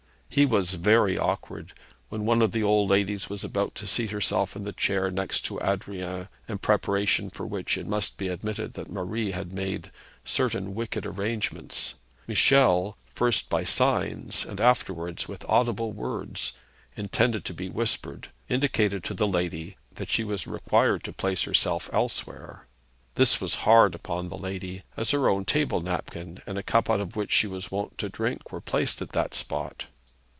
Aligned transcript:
He 0.33 0.45
was 0.45 0.75
very 0.75 1.17
awkward. 1.17 1.73
When 2.07 2.23
one 2.25 2.41
of 2.41 2.53
the 2.53 2.63
old 2.63 2.89
ladies 2.89 3.29
was 3.29 3.43
about 3.43 3.75
to 3.75 3.85
seat 3.85 4.11
herself 4.11 4.55
in 4.55 4.63
the 4.63 4.71
chair 4.71 5.11
next 5.11 5.41
to 5.47 5.59
Adrian 5.61 6.29
in 6.47 6.57
preparation 6.59 7.29
for 7.29 7.45
which 7.45 7.77
it 7.77 7.89
must 7.89 8.17
be 8.17 8.29
admitted 8.29 8.71
that 8.75 8.89
Marie 8.89 9.31
had 9.31 9.51
made 9.51 9.91
certain 10.23 10.73
wicked 10.73 11.05
arrangements 11.05 11.95
Michel 12.27 12.95
first 13.13 13.49
by 13.49 13.65
signs 13.65 14.45
and 14.45 14.61
afterwards 14.61 15.27
with 15.27 15.43
audible 15.49 15.91
words, 15.91 16.53
intended 16.95 17.43
to 17.43 17.53
be 17.53 17.67
whispered, 17.69 18.29
indicated 18.47 19.03
to 19.03 19.13
the 19.13 19.27
lady 19.27 19.75
that 19.95 20.07
she 20.07 20.23
was 20.23 20.47
required 20.47 21.03
to 21.03 21.11
place 21.11 21.43
herself 21.43 21.89
elsewhere. 21.91 22.67
This 23.15 23.41
was 23.41 23.55
hard 23.67 23.93
upon 23.93 24.29
the 24.29 24.37
lady, 24.37 24.83
as 24.95 25.11
her 25.11 25.27
own 25.27 25.43
table 25.43 25.81
napkin 25.81 26.41
and 26.47 26.57
a 26.57 26.63
cup 26.63 26.89
out 26.89 27.01
of 27.01 27.17
which 27.17 27.33
she 27.33 27.47
was 27.47 27.69
wont 27.69 27.97
to 27.97 28.07
drink 28.07 28.49
were 28.53 28.61
placed 28.61 29.01
at 29.01 29.09
that 29.09 29.33
spot. 29.33 29.87